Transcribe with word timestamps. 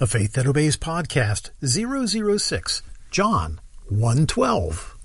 A 0.00 0.06
Faith 0.06 0.34
That 0.34 0.46
Obeys 0.46 0.76
podcast 0.76 1.50
006, 1.60 2.82
John 3.10 3.60
112. 3.88 4.96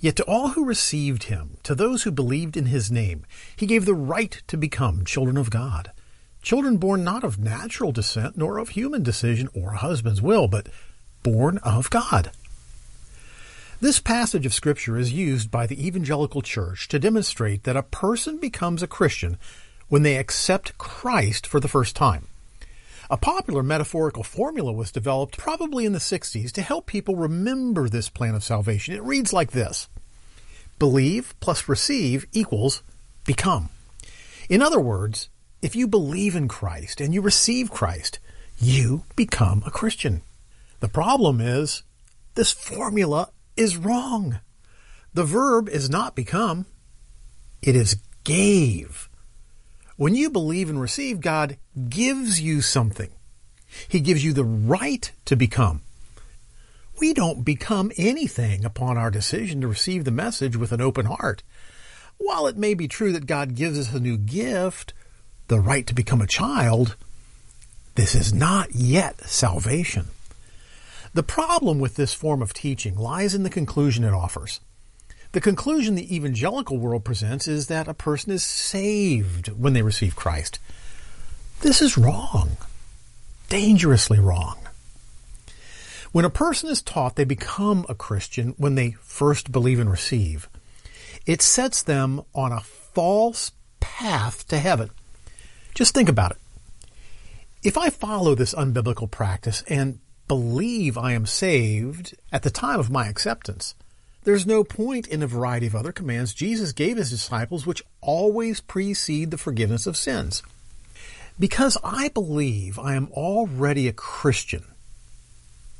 Yet 0.00 0.16
to 0.16 0.24
all 0.24 0.48
who 0.48 0.64
received 0.64 1.24
him, 1.24 1.58
to 1.62 1.74
those 1.74 2.04
who 2.04 2.10
believed 2.10 2.56
in 2.56 2.64
his 2.64 2.90
name, 2.90 3.26
he 3.54 3.66
gave 3.66 3.84
the 3.84 3.92
right 3.92 4.42
to 4.46 4.56
become 4.56 5.04
children 5.04 5.36
of 5.36 5.50
God. 5.50 5.92
Children 6.40 6.78
born 6.78 7.04
not 7.04 7.22
of 7.22 7.38
natural 7.38 7.92
descent, 7.92 8.38
nor 8.38 8.56
of 8.56 8.70
human 8.70 9.02
decision 9.02 9.50
or 9.52 9.74
a 9.74 9.78
husband's 9.78 10.22
will, 10.22 10.48
but 10.48 10.70
born 11.22 11.58
of 11.58 11.90
God. 11.90 12.30
This 13.82 14.00
passage 14.00 14.46
of 14.46 14.54
Scripture 14.54 14.96
is 14.96 15.12
used 15.12 15.50
by 15.50 15.66
the 15.66 15.86
evangelical 15.86 16.40
church 16.40 16.88
to 16.88 16.98
demonstrate 16.98 17.64
that 17.64 17.76
a 17.76 17.82
person 17.82 18.38
becomes 18.38 18.82
a 18.82 18.86
Christian 18.86 19.36
when 19.88 20.02
they 20.02 20.16
accept 20.16 20.78
Christ 20.78 21.46
for 21.46 21.60
the 21.60 21.68
first 21.68 21.94
time. 21.94 22.28
A 23.12 23.18
popular 23.18 23.62
metaphorical 23.62 24.22
formula 24.22 24.72
was 24.72 24.90
developed 24.90 25.36
probably 25.36 25.84
in 25.84 25.92
the 25.92 25.98
60s 25.98 26.50
to 26.52 26.62
help 26.62 26.86
people 26.86 27.14
remember 27.14 27.86
this 27.86 28.08
plan 28.08 28.34
of 28.34 28.42
salvation. 28.42 28.94
It 28.94 29.02
reads 29.02 29.34
like 29.34 29.50
this 29.50 29.86
Believe 30.78 31.34
plus 31.38 31.68
receive 31.68 32.24
equals 32.32 32.82
become. 33.26 33.68
In 34.48 34.62
other 34.62 34.80
words, 34.80 35.28
if 35.60 35.76
you 35.76 35.86
believe 35.86 36.34
in 36.34 36.48
Christ 36.48 37.02
and 37.02 37.12
you 37.12 37.20
receive 37.20 37.70
Christ, 37.70 38.18
you 38.58 39.04
become 39.14 39.62
a 39.66 39.70
Christian. 39.70 40.22
The 40.80 40.88
problem 40.88 41.38
is, 41.38 41.82
this 42.34 42.50
formula 42.50 43.28
is 43.58 43.76
wrong. 43.76 44.40
The 45.12 45.24
verb 45.24 45.68
is 45.68 45.90
not 45.90 46.16
become, 46.16 46.64
it 47.60 47.76
is 47.76 47.98
gave. 48.24 49.10
When 49.96 50.14
you 50.14 50.30
believe 50.30 50.70
and 50.70 50.80
receive, 50.80 51.20
God 51.20 51.58
gives 51.88 52.40
you 52.40 52.62
something. 52.62 53.10
He 53.88 54.00
gives 54.00 54.24
you 54.24 54.32
the 54.32 54.44
right 54.44 55.10
to 55.26 55.36
become. 55.36 55.82
We 57.00 57.14
don't 57.14 57.44
become 57.44 57.90
anything 57.96 58.64
upon 58.64 58.96
our 58.96 59.10
decision 59.10 59.60
to 59.60 59.68
receive 59.68 60.04
the 60.04 60.10
message 60.10 60.56
with 60.56 60.72
an 60.72 60.80
open 60.80 61.06
heart. 61.06 61.42
While 62.18 62.46
it 62.46 62.56
may 62.56 62.74
be 62.74 62.86
true 62.86 63.12
that 63.12 63.26
God 63.26 63.54
gives 63.54 63.78
us 63.78 63.92
a 63.92 64.00
new 64.00 64.16
gift, 64.16 64.92
the 65.48 65.58
right 65.58 65.86
to 65.86 65.94
become 65.94 66.20
a 66.20 66.26
child, 66.26 66.96
this 67.94 68.14
is 68.14 68.32
not 68.32 68.74
yet 68.74 69.20
salvation. 69.22 70.08
The 71.14 71.22
problem 71.22 71.78
with 71.78 71.96
this 71.96 72.14
form 72.14 72.40
of 72.40 72.54
teaching 72.54 72.96
lies 72.96 73.34
in 73.34 73.42
the 73.42 73.50
conclusion 73.50 74.04
it 74.04 74.14
offers. 74.14 74.60
The 75.32 75.40
conclusion 75.40 75.94
the 75.94 76.14
evangelical 76.14 76.76
world 76.76 77.04
presents 77.04 77.48
is 77.48 77.68
that 77.68 77.88
a 77.88 77.94
person 77.94 78.32
is 78.32 78.42
saved 78.42 79.48
when 79.48 79.72
they 79.72 79.80
receive 79.80 80.14
Christ. 80.14 80.58
This 81.62 81.80
is 81.80 81.96
wrong. 81.96 82.58
Dangerously 83.48 84.20
wrong. 84.20 84.58
When 86.12 86.26
a 86.26 86.30
person 86.30 86.68
is 86.68 86.82
taught 86.82 87.16
they 87.16 87.24
become 87.24 87.86
a 87.88 87.94
Christian 87.94 88.54
when 88.58 88.74
they 88.74 88.90
first 89.00 89.50
believe 89.50 89.80
and 89.80 89.90
receive, 89.90 90.50
it 91.24 91.40
sets 91.40 91.82
them 91.82 92.20
on 92.34 92.52
a 92.52 92.60
false 92.60 93.52
path 93.80 94.46
to 94.48 94.58
heaven. 94.58 94.90
Just 95.74 95.94
think 95.94 96.10
about 96.10 96.32
it. 96.32 96.38
If 97.62 97.78
I 97.78 97.88
follow 97.88 98.34
this 98.34 98.54
unbiblical 98.54 99.10
practice 99.10 99.64
and 99.66 100.00
believe 100.28 100.98
I 100.98 101.12
am 101.12 101.24
saved 101.24 102.14
at 102.30 102.42
the 102.42 102.50
time 102.50 102.78
of 102.78 102.90
my 102.90 103.08
acceptance, 103.08 103.74
there's 104.24 104.46
no 104.46 104.62
point 104.62 105.06
in 105.08 105.22
a 105.22 105.26
variety 105.26 105.66
of 105.66 105.74
other 105.74 105.92
commands 105.92 106.34
Jesus 106.34 106.72
gave 106.72 106.96
his 106.96 107.10
disciples 107.10 107.66
which 107.66 107.82
always 108.00 108.60
precede 108.60 109.30
the 109.30 109.38
forgiveness 109.38 109.86
of 109.86 109.96
sins. 109.96 110.42
Because 111.38 111.76
I 111.82 112.08
believe 112.08 112.78
I 112.78 112.94
am 112.94 113.08
already 113.12 113.88
a 113.88 113.92
Christian, 113.92 114.64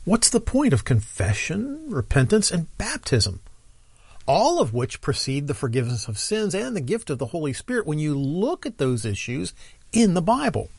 what's 0.05 0.31
the 0.31 0.41
point 0.41 0.73
of 0.73 0.85
confession, 0.85 1.85
repentance, 1.89 2.51
and 2.51 2.77
baptism? 2.79 3.41
All 4.27 4.61
of 4.61 4.73
which 4.73 5.01
precede 5.01 5.47
the 5.47 5.55
forgiveness 5.55 6.09
of 6.09 6.19
sins 6.19 6.55
and 6.55 6.75
the 6.75 6.81
gift 6.81 7.11
of 7.11 7.19
the 7.19 7.27
Holy 7.27 7.53
Spirit 7.53 7.87
when 7.87 7.99
you 7.99 8.19
look 8.19 8.67
at 8.67 8.79
those 8.79 9.05
issues 9.05 9.53
in 9.93 10.15
the 10.15 10.23
Bible. 10.23 10.71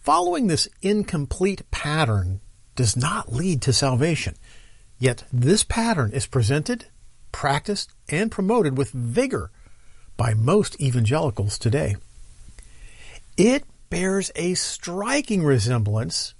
Following 0.00 0.46
this 0.46 0.68
incomplete 0.82 1.70
pattern 1.70 2.40
does 2.76 2.96
not 2.96 3.32
lead 3.32 3.60
to 3.62 3.72
salvation. 3.72 4.34
Yet 4.98 5.24
this 5.32 5.62
pattern 5.62 6.10
is 6.12 6.26
presented, 6.26 6.86
practiced, 7.30 7.92
and 8.08 8.30
promoted 8.30 8.76
with 8.76 8.90
vigor 8.90 9.50
by 10.16 10.34
most 10.34 10.80
evangelicals 10.80 11.58
today. 11.58 11.96
It 13.36 13.64
bears 13.90 14.30
a 14.34 14.54
striking 14.54 15.44
resemblance 15.44 16.34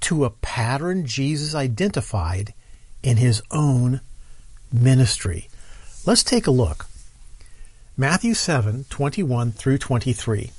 to 0.00 0.24
a 0.24 0.30
pattern 0.30 1.06
Jesus 1.06 1.54
identified 1.54 2.52
in 3.02 3.16
his 3.16 3.42
own 3.50 4.00
ministry. 4.72 5.48
Let's 6.04 6.22
take 6.22 6.46
a 6.46 6.52
look. 6.52 6.86
Matthew 7.96 8.34
7, 8.34 8.84
21 8.90 9.52
through 9.52 9.78
23. 9.78 10.52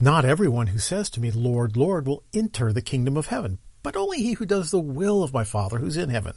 Not 0.00 0.24
everyone 0.24 0.68
who 0.68 0.78
says 0.78 1.08
to 1.10 1.20
me, 1.20 1.30
Lord, 1.30 1.76
Lord, 1.76 2.06
will 2.06 2.24
enter 2.34 2.72
the 2.72 2.82
kingdom 2.82 3.16
of 3.16 3.26
heaven, 3.26 3.58
but 3.82 3.96
only 3.96 4.18
he 4.18 4.34
who 4.34 4.46
does 4.46 4.70
the 4.70 4.80
will 4.80 5.22
of 5.22 5.32
my 5.32 5.44
Father 5.44 5.78
who's 5.78 5.96
in 5.96 6.08
heaven. 6.08 6.34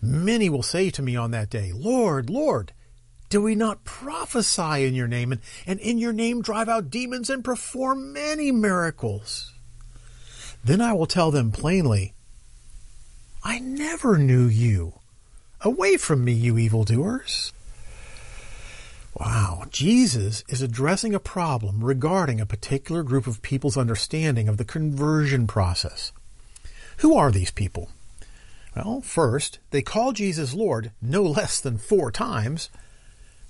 Many 0.00 0.50
will 0.50 0.62
say 0.62 0.90
to 0.90 1.02
me 1.02 1.16
on 1.16 1.30
that 1.30 1.50
day, 1.50 1.72
Lord, 1.74 2.28
Lord, 2.28 2.72
do 3.28 3.40
we 3.40 3.54
not 3.54 3.84
prophesy 3.84 4.84
in 4.84 4.94
your 4.94 5.08
name 5.08 5.32
and, 5.32 5.40
and 5.66 5.80
in 5.80 5.98
your 5.98 6.12
name 6.12 6.42
drive 6.42 6.68
out 6.68 6.90
demons 6.90 7.30
and 7.30 7.44
perform 7.44 8.12
many 8.12 8.52
miracles? 8.52 9.52
Then 10.64 10.80
I 10.80 10.92
will 10.92 11.06
tell 11.06 11.30
them 11.30 11.50
plainly, 11.50 12.14
I 13.42 13.58
never 13.58 14.18
knew 14.18 14.46
you. 14.46 14.94
Away 15.62 15.96
from 15.96 16.24
me, 16.24 16.32
you 16.32 16.58
evildoers. 16.58 17.52
Wow, 19.18 19.64
Jesus 19.70 20.42
is 20.48 20.62
addressing 20.62 21.14
a 21.14 21.20
problem 21.20 21.84
regarding 21.84 22.40
a 22.40 22.46
particular 22.46 23.02
group 23.02 23.26
of 23.26 23.42
people's 23.42 23.76
understanding 23.76 24.48
of 24.48 24.56
the 24.56 24.64
conversion 24.64 25.46
process. 25.46 26.12
Who 26.98 27.16
are 27.16 27.30
these 27.30 27.50
people? 27.50 27.88
Well, 28.76 29.00
first, 29.00 29.58
they 29.70 29.82
call 29.82 30.12
Jesus 30.12 30.54
Lord 30.54 30.92
no 31.00 31.22
less 31.22 31.60
than 31.60 31.78
four 31.78 32.10
times. 32.10 32.70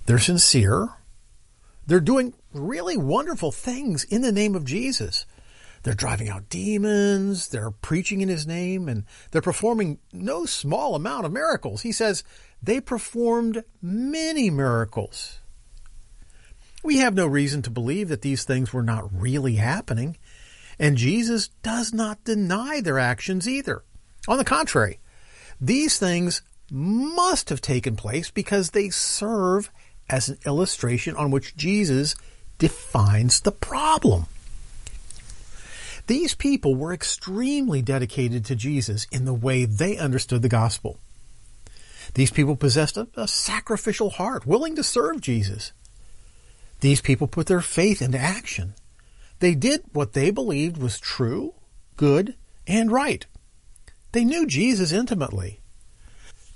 They're 0.06 0.18
sincere. 0.18 0.90
They're 1.86 2.00
doing 2.00 2.34
really 2.52 2.96
wonderful 2.96 3.52
things 3.52 4.04
in 4.04 4.22
the 4.22 4.32
name 4.32 4.54
of 4.54 4.64
Jesus. 4.64 5.26
They're 5.82 5.94
driving 5.94 6.28
out 6.28 6.48
demons, 6.48 7.48
they're 7.48 7.72
preaching 7.72 8.20
in 8.20 8.28
his 8.28 8.46
name, 8.46 8.88
and 8.88 9.04
they're 9.30 9.42
performing 9.42 9.98
no 10.12 10.46
small 10.46 10.94
amount 10.94 11.26
of 11.26 11.32
miracles. 11.32 11.82
He 11.82 11.90
says 11.90 12.22
they 12.62 12.80
performed 12.80 13.64
many 13.80 14.48
miracles. 14.48 15.40
We 16.84 16.98
have 16.98 17.14
no 17.14 17.26
reason 17.26 17.62
to 17.62 17.70
believe 17.70 18.08
that 18.08 18.22
these 18.22 18.44
things 18.44 18.72
were 18.72 18.82
not 18.82 19.08
really 19.12 19.56
happening. 19.56 20.16
And 20.82 20.96
Jesus 20.96 21.46
does 21.62 21.92
not 21.92 22.24
deny 22.24 22.80
their 22.80 22.98
actions 22.98 23.48
either. 23.48 23.84
On 24.26 24.36
the 24.36 24.44
contrary, 24.44 24.98
these 25.60 25.96
things 25.96 26.42
must 26.72 27.50
have 27.50 27.60
taken 27.60 27.94
place 27.94 28.32
because 28.32 28.70
they 28.70 28.90
serve 28.90 29.70
as 30.10 30.28
an 30.28 30.38
illustration 30.44 31.14
on 31.14 31.30
which 31.30 31.56
Jesus 31.56 32.16
defines 32.58 33.40
the 33.40 33.52
problem. 33.52 34.26
These 36.08 36.34
people 36.34 36.74
were 36.74 36.92
extremely 36.92 37.80
dedicated 37.80 38.44
to 38.46 38.56
Jesus 38.56 39.06
in 39.12 39.24
the 39.24 39.32
way 39.32 39.64
they 39.64 39.96
understood 39.96 40.42
the 40.42 40.48
gospel. 40.48 40.98
These 42.14 42.32
people 42.32 42.56
possessed 42.56 42.96
a, 42.96 43.06
a, 43.14 43.28
sacrificial 43.28 44.10
heart, 44.10 44.48
willing 44.48 44.74
to 44.74 44.82
serve 44.82 45.20
Jesus. 45.20 45.70
These 46.80 47.00
people 47.00 47.28
put 47.28 47.46
their 47.46 47.60
faith 47.60 48.02
into 48.02 48.18
action. 48.18 48.74
They 49.42 49.56
did 49.56 49.82
what 49.92 50.12
they 50.12 50.30
believed 50.30 50.76
was 50.76 51.00
true, 51.00 51.54
good, 51.96 52.36
and 52.64 52.92
right. 52.92 53.26
They 54.12 54.24
knew 54.24 54.46
Jesus 54.46 54.92
intimately. 54.92 55.58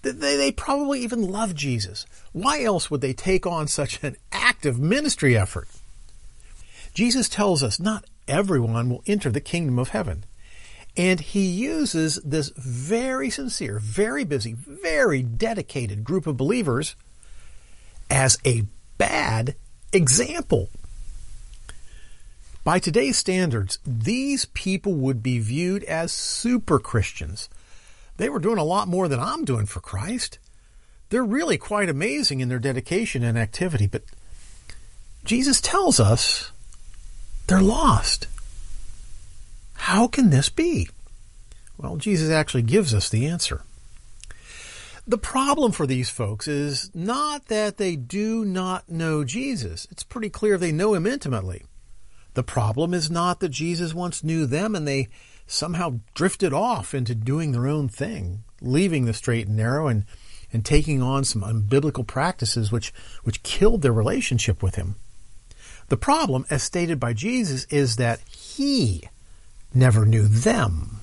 They, 0.03 0.13
they 0.13 0.53
probably 0.53 1.01
even 1.01 1.21
loved 1.21 1.57
Jesus. 1.57 2.07
Why 2.31 2.63
else 2.63 2.89
would 2.89 3.01
they 3.01 3.13
take 3.13 3.45
on 3.45 3.67
such 3.67 4.01
an 4.05 4.15
active 4.31 4.79
ministry 4.79 5.37
effort? 5.37 5.67
Jesus 6.95 7.29
tells 7.29 7.61
us 7.61 7.81
not 7.81 8.05
everyone 8.29 8.89
will 8.89 9.03
enter 9.05 9.31
the 9.31 9.41
kingdom 9.41 9.81
of 9.81 9.89
heaven. 9.89 10.25
And 10.97 11.19
he 11.19 11.45
uses 11.45 12.21
this 12.25 12.53
very 12.57 13.31
sincere, 13.31 13.81
very 13.81 14.23
busy, 14.23 14.53
very 14.53 15.25
dedicated 15.25 16.05
group 16.05 16.29
of 16.29 16.37
believers 16.37 16.95
as 18.09 18.39
a 18.47 18.63
bad 18.97 19.57
example. 19.93 20.71
By 22.67 22.81
today's 22.81 23.17
standards, 23.17 23.79
these 23.87 24.47
people 24.47 24.95
would 24.95 25.23
be 25.23 25.39
viewed 25.39 25.85
as 25.85 26.11
super 26.11 26.81
Christians. 26.81 27.49
They 28.17 28.29
were 28.29 28.41
doing 28.41 28.59
a 28.59 28.65
lot 28.65 28.89
more 28.89 29.07
than 29.07 29.21
I'm 29.21 29.45
doing 29.45 29.67
for 29.67 29.79
Christ. 29.79 30.41
They're 31.11 31.23
really 31.23 31.59
quite 31.59 31.89
amazing 31.89 32.41
in 32.41 32.49
their 32.49 32.59
dedication 32.59 33.23
and 33.23 33.39
activity, 33.39 33.87
but 33.87 34.03
Jesus 35.25 35.61
tells 35.61 36.01
us 36.01 36.51
they're 37.47 37.63
lost. 37.63 38.27
How 39.75 40.09
can 40.09 40.31
this 40.31 40.49
be? 40.49 40.89
Well, 41.79 41.97
Jesus 41.97 42.31
actually 42.31 42.63
gives 42.63 42.93
us 42.93 43.09
the 43.09 43.29
answer. 43.29 43.63
The 45.07 45.19
problem 45.19 45.71
for 45.71 45.87
these 45.87 46.11
folks 46.11 46.49
is 46.49 46.91
not 46.93 47.47
that 47.47 47.77
they 47.77 47.95
do 47.95 48.45
not 48.45 48.89
know 48.89 49.23
Jesus. 49.23 49.87
It's 49.93 50.03
pretty 50.03 50.31
clear 50.31 50.59
they 50.59 50.73
know 50.73 50.95
him 50.95 51.07
intimately. 51.07 51.63
The 52.37 52.43
problem 52.43 52.93
is 52.93 53.11
not 53.11 53.41
that 53.41 53.49
Jesus 53.49 53.95
once 53.95 54.23
knew 54.23 54.45
them 54.45 54.75
and 54.75 54.87
they 54.87 55.09
somehow 55.47 56.01
drifted 56.13 56.53
off 56.53 56.93
into 56.93 57.15
doing 57.15 57.53
their 57.53 57.67
own 57.67 57.89
thing, 57.89 58.45
leaving 58.61 59.07
the 59.07 59.15
straight 59.15 59.47
and 59.47 59.57
narrow 59.57 59.89
and, 59.89 60.05
and 60.53 60.63
taking 60.63 61.01
on 61.01 61.25
some 61.25 61.41
unbiblical 61.41 62.07
practices 62.07 62.71
which, 62.71 62.93
which 63.23 63.43
killed 63.43 63.81
their 63.81 63.95
relationship 63.95 64.63
with 64.63 64.75
him. 64.75 64.97
The 65.89 65.97
problem, 65.97 66.45
as 66.51 66.63
stated 66.63 67.01
by 67.01 67.15
Jesus, 67.15 67.65
is 67.71 67.97
that 67.97 68.21
he 68.29 69.05
never 69.73 70.05
knew 70.05 70.29
them. 70.29 71.01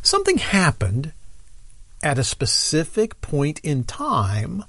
Something 0.00 0.38
happened 0.38 1.12
at 2.02 2.18
a 2.18 2.24
specific 2.24 3.20
point 3.20 3.60
in 3.62 3.84
time 3.84 4.64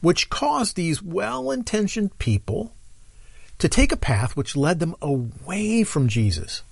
which 0.00 0.30
caused 0.30 0.76
these 0.76 1.02
well-intentioned 1.02 2.16
people 2.20 2.74
to 3.58 3.68
take 3.68 3.92
a 3.92 3.96
path 3.96 4.36
which 4.36 4.56
led 4.56 4.78
them 4.78 4.94
away 5.02 5.84
from 5.84 6.08
Jesus. 6.08 6.62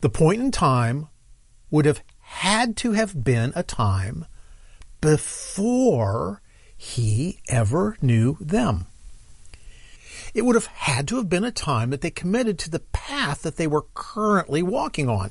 The 0.00 0.10
point 0.10 0.42
in 0.42 0.50
time 0.50 1.08
would 1.70 1.86
have 1.86 2.02
had 2.20 2.76
to 2.78 2.92
have 2.92 3.24
been 3.24 3.52
a 3.56 3.62
time 3.62 4.26
before 5.00 6.42
he 6.76 7.40
ever 7.48 7.96
knew 8.02 8.36
them. 8.40 8.86
It 10.34 10.44
would 10.44 10.56
have 10.56 10.66
had 10.66 11.08
to 11.08 11.16
have 11.16 11.28
been 11.28 11.44
a 11.44 11.52
time 11.52 11.90
that 11.90 12.00
they 12.00 12.10
committed 12.10 12.58
to 12.58 12.70
the 12.70 12.80
path 12.80 13.42
that 13.42 13.56
they 13.56 13.66
were 13.66 13.86
currently 13.94 14.62
walking 14.62 15.08
on. 15.08 15.30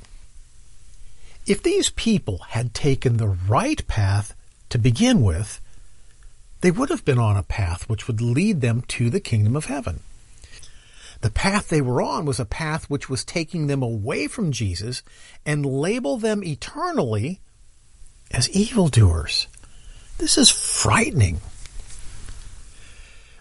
If 1.46 1.62
these 1.62 1.90
people 1.90 2.40
had 2.50 2.74
taken 2.74 3.18
the 3.18 3.28
right 3.28 3.86
path 3.88 4.34
to 4.70 4.78
begin 4.78 5.22
with, 5.22 5.60
they 6.62 6.72
would 6.72 6.90
have 6.90 7.04
been 7.04 7.20
on 7.20 7.36
a 7.36 7.44
path 7.44 7.90
which 7.90 8.08
would 8.08 8.22
lead 8.22 8.62
them 8.62 8.82
to 8.88 9.10
the 9.10 9.20
kingdom 9.20 9.56
of 9.56 9.66
heaven. 9.66 10.00
The 11.24 11.32
path 11.32 11.70
they 11.70 11.80
were 11.80 12.02
on 12.02 12.26
was 12.26 12.38
a 12.42 12.46
path 12.46 12.90
which 12.90 13.10
was 13.10 13.24
taking 13.24 13.68
them 13.68 13.82
away 13.82 14.28
from 14.28 14.52
Jesus 14.52 15.04
and 15.46 15.66
label 15.66 16.18
them 16.18 16.44
eternally 16.44 17.40
as 18.30 18.50
evildoers. 18.50 19.48
This 20.18 20.38
is 20.38 20.50
frightening. 20.50 21.40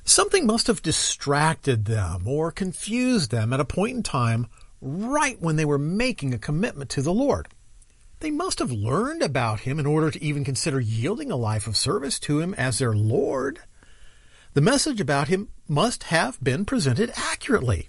Something 0.04 0.46
must 0.46 0.68
have 0.68 0.80
distracted 0.80 1.86
them 1.86 2.28
or 2.28 2.52
confused 2.52 3.32
them 3.32 3.52
at 3.52 3.58
a 3.58 3.64
point 3.64 3.96
in 3.96 4.02
time 4.04 4.46
right 4.80 5.42
when 5.42 5.56
they 5.56 5.64
were 5.64 5.76
making 5.76 6.32
a 6.32 6.38
commitment 6.38 6.88
to 6.90 7.02
the 7.02 7.12
Lord. 7.12 7.48
They 8.20 8.30
must 8.30 8.60
have 8.60 8.70
learned 8.70 9.22
about 9.22 9.58
him 9.58 9.80
in 9.80 9.86
order 9.86 10.12
to 10.12 10.22
even 10.22 10.44
consider 10.44 10.78
yielding 10.78 11.32
a 11.32 11.36
life 11.36 11.66
of 11.66 11.76
service 11.76 12.20
to 12.20 12.38
him 12.38 12.54
as 12.54 12.78
their 12.78 12.94
Lord. 12.94 13.58
The 14.54 14.60
message 14.60 15.00
about 15.00 15.28
him 15.28 15.48
must 15.66 16.04
have 16.04 16.42
been 16.42 16.64
presented 16.64 17.12
accurately. 17.16 17.88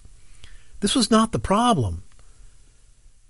This 0.79 0.95
was 0.95 1.11
not 1.11 1.31
the 1.31 1.39
problem. 1.39 2.03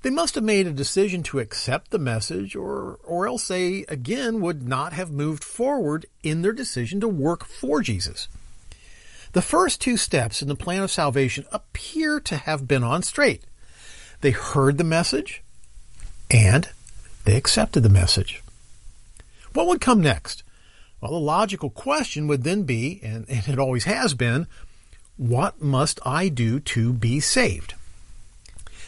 They 0.03 0.09
must 0.09 0.35
have 0.35 0.43
made 0.43 0.67
a 0.67 0.71
decision 0.71 1.23
to 1.23 1.39
accept 1.39 1.91
the 1.91 1.97
message, 1.97 2.55
or, 2.55 2.99
or 3.03 3.25
else 3.27 3.47
they, 3.47 3.85
again, 3.87 4.41
would 4.41 4.67
not 4.67 4.93
have 4.93 5.11
moved 5.11 5.43
forward 5.43 6.05
in 6.21 6.41
their 6.41 6.51
decision 6.51 6.99
to 6.99 7.07
work 7.07 7.45
for 7.45 7.81
Jesus. 7.81 8.27
The 9.31 9.41
first 9.41 9.81
two 9.81 9.97
steps 9.97 10.41
in 10.41 10.47
the 10.47 10.55
plan 10.55 10.83
of 10.83 10.91
salvation 10.91 11.45
appear 11.51 12.19
to 12.19 12.37
have 12.37 12.67
been 12.67 12.83
on 12.83 13.01
straight. 13.01 13.43
They 14.21 14.31
heard 14.31 14.77
the 14.77 14.83
message 14.83 15.41
and 16.29 16.69
they 17.25 17.35
accepted 17.35 17.81
the 17.81 17.89
message. 17.89 18.43
What 19.53 19.67
would 19.67 19.81
come 19.81 20.01
next? 20.01 20.43
Well, 21.03 21.11
the 21.11 21.19
logical 21.19 21.69
question 21.69 22.27
would 22.27 22.45
then 22.45 22.63
be, 22.63 23.01
and, 23.03 23.25
it 23.27 23.59
always 23.59 23.83
has 23.83 24.13
been, 24.13 24.47
what 25.17 25.61
must 25.61 25.99
I 26.05 26.29
do 26.29 26.61
to 26.61 26.93
be 26.93 27.19
saved? 27.19 27.73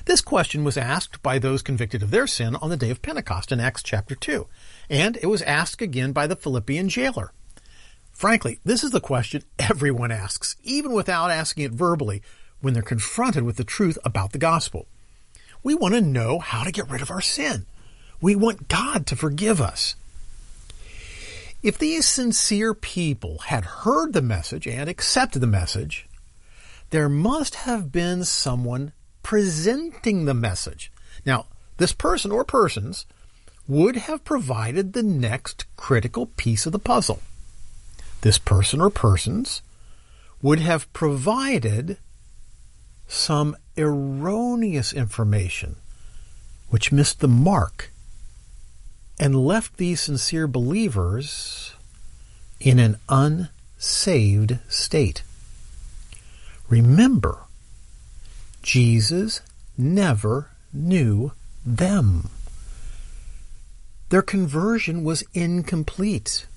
This 0.05 0.21
question 0.21 0.63
was 0.63 0.77
asked 0.77 1.21
by 1.21 1.39
those 1.39 1.61
convicted 1.61 2.01
of 2.01 2.11
their 2.11 2.25
sin 2.25 2.55
on 2.55 2.69
the 2.69 2.77
day 2.77 2.89
of 2.89 3.01
Pentecost 3.01 3.51
in 3.51 3.59
Acts 3.59 3.83
chapter 3.83 4.15
2, 4.15 4.47
and 4.89 5.17
it 5.21 5.25
was 5.25 5.41
asked 5.41 5.81
again 5.81 6.13
by 6.13 6.25
the 6.25 6.37
Philippian 6.37 6.87
jailer. 6.87 7.33
Frankly, 8.13 8.61
this 8.63 8.81
is 8.81 8.91
the 8.91 9.01
question 9.01 9.43
everyone 9.59 10.13
asks, 10.13 10.55
even 10.63 10.93
without 10.93 11.31
asking 11.31 11.65
it 11.65 11.73
verbally, 11.73 12.21
when 12.61 12.73
they're 12.73 12.81
confronted 12.81 13.43
with 13.43 13.57
the 13.57 13.65
truth 13.65 13.97
about 14.05 14.31
the 14.31 14.37
gospel. 14.37 14.87
We 15.63 15.75
want 15.75 15.95
to 15.95 15.99
know 15.99 16.39
how 16.39 16.63
to 16.63 16.71
get 16.71 16.89
rid 16.89 17.01
of 17.01 17.11
our 17.11 17.19
sin. 17.19 17.65
We 18.21 18.37
want 18.37 18.69
God 18.69 19.05
to 19.07 19.17
forgive 19.17 19.59
us. 19.59 19.95
If 21.65 21.79
these 21.79 22.05
sincere 22.05 22.75
people 22.75 23.39
had 23.39 23.65
heard 23.65 24.13
the 24.13 24.21
message 24.21 24.67
and 24.67 24.87
accepted 24.87 25.39
the 25.39 25.47
message, 25.47 26.07
there 26.91 27.09
must 27.09 27.55
have 27.55 27.91
been 27.91 28.23
someone 28.23 28.93
presenting 29.23 30.25
the 30.25 30.35
message. 30.35 30.91
Now, 31.25 31.47
this 31.77 31.91
person 31.91 32.31
or 32.31 32.43
persons 32.43 33.07
would 33.67 33.95
have 33.95 34.23
provided 34.23 34.93
the 34.93 35.01
next 35.01 35.65
critical 35.75 36.27
piece 36.27 36.67
of 36.67 36.71
the 36.71 36.77
puzzle. 36.77 37.19
This 38.21 38.37
person 38.37 38.79
or 38.79 38.91
persons 38.91 39.63
would 40.43 40.59
have 40.59 40.93
provided 40.93 41.97
some 43.07 43.57
erroneous 43.75 44.93
information 44.93 45.77
which 46.69 46.91
missed 46.91 47.21
the 47.21 47.27
mark 47.27 47.89
and 49.19 49.45
left 49.45 49.77
these 49.77 50.01
sincere 50.01 50.47
believers 50.47 51.73
in 52.59 52.79
an 52.79 52.97
unsaved 53.09 54.59
state. 54.67 55.23
Remember, 56.69 57.39
Jesus 58.61 59.41
never 59.77 60.49
knew 60.73 61.31
them. 61.65 62.29
Their 64.09 64.21
conversion 64.21 65.03
was 65.03 65.23
incomplete. 65.33 66.47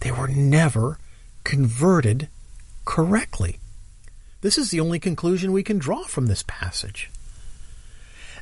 They 0.00 0.12
were 0.12 0.28
never 0.28 0.98
converted 1.44 2.28
correctly. 2.84 3.58
This 4.40 4.56
is 4.56 4.70
the 4.70 4.80
only 4.80 4.98
conclusion 4.98 5.52
we 5.52 5.62
can 5.62 5.78
draw 5.78 6.04
from 6.04 6.26
this 6.26 6.44
passage. 6.46 7.10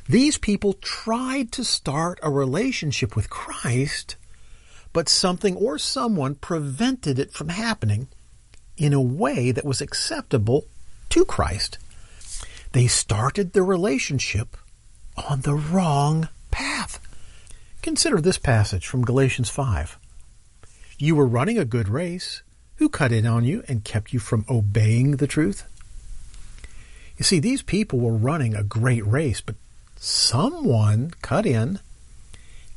These 0.09 0.37
people 0.37 0.73
tried 0.73 1.51
to 1.51 1.65
start 1.65 2.19
a 2.23 2.31
relationship 2.31 3.15
with 3.15 3.29
Christ, 3.29 4.15
but 4.93 5.09
something 5.09 5.55
or 5.57 5.77
someone 5.77 6.35
prevented 6.35 7.19
it 7.19 7.33
from 7.33 7.49
happening 7.49 8.07
in 8.77 8.93
a 8.93 9.01
way 9.01 9.51
that 9.51 9.65
was 9.65 9.81
acceptable 9.81 10.65
to 11.09 11.25
Christ. 11.25 11.77
They 12.71 12.87
started 12.87 13.51
the 13.51 13.63
relationship 13.63 14.55
on 15.29 15.41
the 15.41 15.55
wrong 15.55 16.29
path. 16.51 17.01
Consider 17.81 18.21
this 18.21 18.37
passage 18.37 18.87
from 18.87 19.03
Galatians 19.03 19.49
5. 19.49 19.97
You 20.97 21.15
were 21.15 21.27
running 21.27 21.57
a 21.57 21.65
good 21.65 21.89
race. 21.89 22.43
Who 22.75 22.87
cut 22.87 23.11
in 23.11 23.25
on 23.25 23.43
you 23.43 23.63
and 23.67 23.83
kept 23.83 24.13
you 24.13 24.19
from 24.19 24.45
obeying 24.49 25.17
the 25.17 25.27
truth? 25.27 25.63
You 27.17 27.23
see, 27.23 27.39
these 27.39 27.61
people 27.61 27.99
were 27.99 28.15
running 28.15 28.55
a 28.55 28.63
great 28.63 29.05
race, 29.05 29.41
but 29.41 29.55
someone 29.97 31.11
cut 31.21 31.45
in 31.45 31.79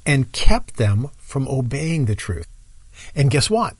and 0.06 0.32
kept 0.32 0.76
them 0.76 1.08
from 1.18 1.46
obeying 1.48 2.06
the 2.06 2.16
truth. 2.16 2.48
And 3.14 3.30
guess 3.30 3.48
what? 3.50 3.76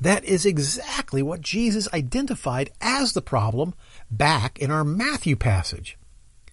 That 0.00 0.24
is 0.24 0.46
exactly 0.46 1.22
what 1.22 1.42
Jesus 1.42 1.88
identified 1.92 2.70
as 2.80 3.12
the 3.12 3.22
problem 3.22 3.74
back 4.10 4.58
in 4.58 4.70
our 4.70 4.84
Matthew 4.84 5.36
passage. 5.36 5.98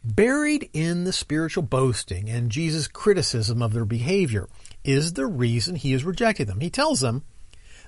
Buried 0.04 0.70
in 0.74 1.04
the 1.04 1.14
spiritual 1.14 1.64
boasting 1.64 2.30
and 2.30 2.52
Jesus' 2.52 2.88
criticism 2.88 3.62
of 3.62 3.74
their 3.74 3.86
behavior 3.86 4.48
is 4.84 5.14
the 5.14 5.26
reason 5.26 5.76
he 5.76 5.94
is 5.94 6.04
rejecting 6.04 6.46
them. 6.46 6.60
He 6.60 6.70
tells 6.70 7.02
them 7.02 7.24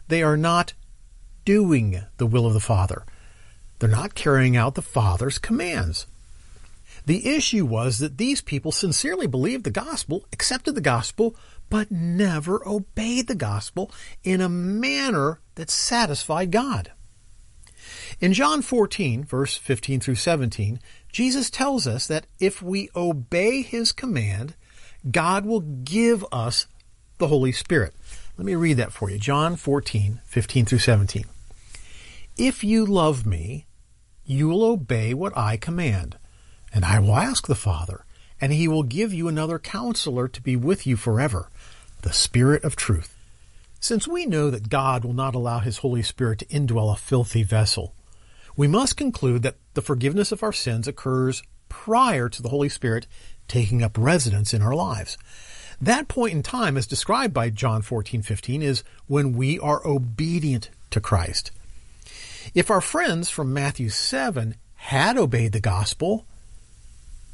they 0.07 0.23
are 0.23 0.37
not 0.37 0.73
doing 1.45 2.03
the 2.17 2.25
will 2.25 2.45
of 2.45 2.53
the 2.53 2.59
Father. 2.59 3.05
They're 3.79 3.89
not 3.89 4.15
carrying 4.15 4.57
out 4.57 4.75
the 4.75 4.81
Father's 4.81 5.37
commands. 5.37 6.07
The 7.05 7.27
issue 7.27 7.65
was 7.65 7.99
that 7.99 8.17
these 8.17 8.41
people 8.41 8.71
sincerely 8.71 9.27
believed 9.27 9.63
the 9.63 9.71
gospel, 9.71 10.25
accepted 10.31 10.75
the 10.75 10.81
gospel, 10.81 11.35
but 11.69 11.91
never 11.91 12.67
obeyed 12.67 13.27
the 13.27 13.35
gospel 13.35 13.91
in 14.23 14.41
a 14.41 14.49
manner 14.49 15.39
that 15.55 15.69
satisfied 15.69 16.51
God. 16.51 16.91
In 18.19 18.33
John 18.33 18.61
14, 18.61 19.23
verse 19.23 19.55
15 19.55 19.99
through 19.99 20.15
17, 20.15 20.79
Jesus 21.11 21.49
tells 21.49 21.87
us 21.87 22.07
that 22.07 22.27
if 22.39 22.61
we 22.61 22.89
obey 22.95 23.61
his 23.61 23.91
command, 23.91 24.55
God 25.09 25.45
will 25.45 25.61
give 25.61 26.25
us 26.31 26.67
the 27.17 27.27
Holy 27.27 27.51
Spirit. 27.51 27.93
Let 28.37 28.45
me 28.45 28.55
read 28.55 28.77
that 28.77 28.91
for 28.91 29.09
you. 29.09 29.17
John 29.17 29.55
14, 29.55 30.21
15 30.25 30.65
through 30.65 30.79
17. 30.79 31.25
If 32.37 32.63
you 32.63 32.85
love 32.85 33.25
me, 33.25 33.65
you 34.25 34.47
will 34.47 34.63
obey 34.63 35.13
what 35.13 35.37
I 35.37 35.57
command. 35.57 36.17
And 36.73 36.85
I 36.85 36.99
will 36.99 37.15
ask 37.15 37.47
the 37.47 37.55
Father, 37.55 38.05
and 38.39 38.53
he 38.53 38.67
will 38.67 38.83
give 38.83 39.13
you 39.13 39.27
another 39.27 39.59
counselor 39.59 40.27
to 40.27 40.41
be 40.41 40.55
with 40.55 40.85
you 40.85 40.95
forever, 40.95 41.49
the 42.01 42.13
Spirit 42.13 42.63
of 42.63 42.75
truth. 42.75 43.15
Since 43.79 44.07
we 44.07 44.25
know 44.25 44.49
that 44.49 44.69
God 44.69 45.05
will 45.05 45.13
not 45.13 45.35
allow 45.35 45.59
his 45.59 45.77
Holy 45.77 46.03
Spirit 46.03 46.39
to 46.39 46.45
indwell 46.45 46.93
a 46.93 46.97
filthy 46.97 47.43
vessel, 47.43 47.93
we 48.55 48.67
must 48.67 48.97
conclude 48.97 49.41
that 49.43 49.55
the 49.73 49.81
forgiveness 49.81 50.31
of 50.31 50.43
our 50.43 50.51
sins 50.51 50.87
occurs 50.87 51.43
prior 51.69 52.27
to 52.27 52.41
the 52.41 52.49
Holy 52.49 52.69
Spirit 52.69 53.07
taking 53.47 53.81
up 53.81 53.97
residence 53.97 54.53
in 54.53 54.61
our 54.61 54.75
lives. 54.75 55.17
That 55.81 56.09
point 56.09 56.33
in 56.33 56.43
time, 56.43 56.75
as 56.75 56.85
described 56.85 57.33
by 57.33 57.49
John 57.51 57.81
14, 57.81 58.21
15, 58.21 58.61
is 58.61 58.83
when 59.07 59.31
we 59.31 59.57
are 59.59 59.85
obedient 59.87 60.69
to 60.91 60.99
Christ. 60.99 61.51
If 62.53 62.69
our 62.69 62.81
friends 62.81 63.29
from 63.29 63.53
Matthew 63.53 63.89
7 63.89 64.55
had 64.75 65.17
obeyed 65.17 65.53
the 65.53 65.61
gospel, 65.61 66.25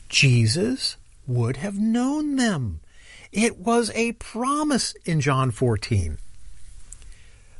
Jesus 0.09 0.97
would 1.27 1.57
have 1.57 1.77
known 1.77 2.35
them. 2.35 2.79
It 3.31 3.57
was 3.57 3.91
a 3.95 4.13
promise 4.13 4.93
in 5.05 5.19
John 5.21 5.51
14. 5.51 6.17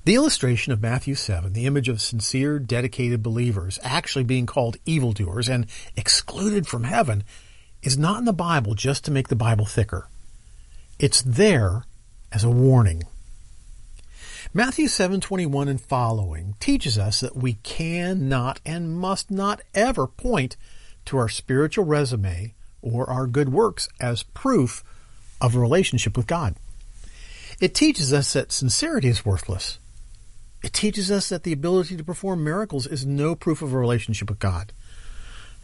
The 0.05 0.15
illustration 0.15 0.71
of 0.71 0.81
Matthew 0.81 1.15
7, 1.15 1.53
the 1.53 1.65
image 1.65 1.89
of 1.89 1.99
sincere, 1.99 2.59
dedicated 2.59 3.23
believers 3.23 3.79
actually 3.83 4.23
being 4.23 4.45
called 4.45 4.77
evildoers 4.85 5.49
and 5.49 5.65
excluded 5.97 6.67
from 6.67 6.83
heaven, 6.83 7.23
is 7.81 7.97
not 7.97 8.19
in 8.19 8.25
the 8.25 8.33
Bible 8.33 8.75
just 8.75 9.03
to 9.05 9.11
make 9.11 9.29
the 9.29 9.35
Bible 9.35 9.65
thicker. 9.65 10.07
It's 10.99 11.23
there 11.23 11.85
as 12.31 12.43
a 12.43 12.51
warning. 12.51 13.03
Matthew 14.53 14.87
7:21 14.87 15.67
and 15.67 15.81
following 15.81 16.55
teaches 16.59 16.97
us 16.97 17.19
that 17.19 17.35
we 17.35 17.53
cannot 17.63 18.61
and 18.65 18.95
must 18.95 19.31
not 19.31 19.61
ever 19.73 20.07
point 20.07 20.55
to 21.05 21.17
our 21.17 21.29
spiritual 21.29 21.85
resume 21.85 22.53
or 22.81 23.09
our 23.09 23.27
good 23.27 23.49
works 23.49 23.87
as 23.99 24.23
proof 24.23 24.83
of 25.41 25.55
a 25.55 25.59
relationship 25.59 26.15
with 26.15 26.27
God. 26.27 26.55
It 27.59 27.73
teaches 27.73 28.13
us 28.13 28.33
that 28.33 28.51
sincerity 28.51 29.07
is 29.07 29.25
worthless 29.25 29.79
it 30.65 30.73
teaches 30.73 31.11
us 31.11 31.29
that 31.29 31.43
the 31.43 31.53
ability 31.53 31.95
to 31.95 32.03
perform 32.03 32.43
miracles 32.43 32.87
is 32.87 33.05
no 33.05 33.35
proof 33.35 33.61
of 33.61 33.71
a 33.71 33.77
relationship 33.77 34.31
with 34.31 34.39
God. 34.39 34.73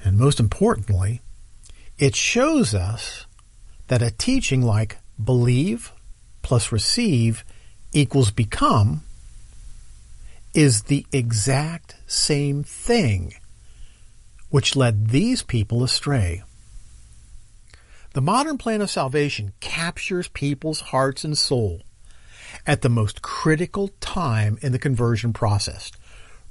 And 0.04 0.16
most 0.16 0.40
importantly, 0.40 1.22
it 1.98 2.16
shows 2.16 2.76
us 2.76 3.26
that 3.88 4.04
a 4.04 4.12
teaching 4.12 4.62
like 4.62 5.00
believe 5.22 5.92
plus 6.44 6.72
receive 6.72 7.44
equals 7.94 8.30
become 8.30 9.02
is 10.54 10.84
the 10.84 11.08
exact 11.12 11.96
same 12.06 12.62
thing 12.62 13.34
which 14.52 14.76
led 14.76 15.08
these 15.08 15.42
people 15.42 15.84
astray. 15.84 16.44
The 18.14 18.22
modern 18.22 18.58
plan 18.58 18.82
of 18.82 18.92
salvation 18.92 19.54
captures 19.62 20.28
people's 20.28 20.82
hearts 20.82 21.24
and 21.24 21.38
soul 21.38 21.82
at 22.68 22.82
the 22.82 22.90
most 22.90 23.22
critical 23.22 23.90
time 24.02 24.60
in 24.62 24.74
the 24.74 24.80
conversion 24.80 25.32
process, 25.32 25.92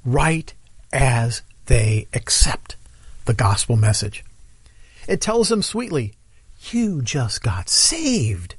right 0.04 0.52
as 0.92 1.42
they 1.66 2.08
accept 2.14 2.76
the 3.26 3.34
gospel 3.34 3.76
message. 3.76 4.24
It 5.06 5.20
tells 5.20 5.50
them 5.50 5.62
sweetly, 5.62 6.14
you 6.70 7.02
just 7.02 7.42
got 7.42 7.68
saved. 7.68 8.54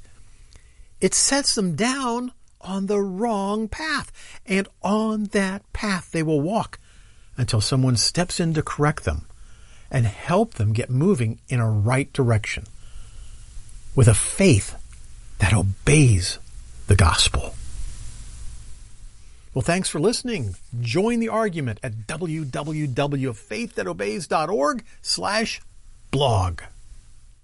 It 1.00 1.14
sets 1.14 1.56
them 1.56 1.74
down 1.74 2.30
on 2.60 2.86
the 2.86 3.00
wrong 3.00 3.66
path, 3.66 4.12
and 4.46 4.68
on 4.82 5.24
that 5.26 5.70
path 5.72 6.12
they 6.12 6.22
will 6.22 6.40
walk 6.40 6.78
until 7.36 7.60
someone 7.60 7.96
steps 7.96 8.38
in 8.38 8.54
to 8.54 8.62
correct 8.62 9.02
them 9.04 9.26
and 9.92 10.06
help 10.06 10.54
them 10.54 10.72
get 10.72 10.90
moving 10.90 11.38
in 11.48 11.60
a 11.60 11.70
right 11.70 12.12
direction 12.12 12.64
with 13.94 14.08
a 14.08 14.14
faith 14.14 14.74
that 15.38 15.52
obeys 15.52 16.40
the 16.86 16.96
gospel. 16.96 17.54
Well, 19.54 19.62
thanks 19.62 19.90
for 19.90 20.00
listening. 20.00 20.54
Join 20.80 21.20
the 21.20 21.28
argument 21.28 21.78
at 21.82 22.06
www.faiththatobeys.org 22.08 24.84
slash 25.02 25.60
blog. 26.10 26.62